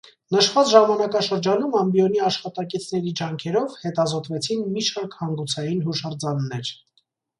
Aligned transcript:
Նշված 0.35 0.69
ժամանակաշրջանում 0.75 1.75
ամբիոնի 1.81 2.23
աշխատակիցների 2.29 3.13
ջանքերով 3.21 3.75
հետազոտվեցին 3.85 4.65
մի 4.79 4.87
շարք 4.89 5.15
հանգուցային 5.23 5.89
հուշարձաններ։ 5.91 6.73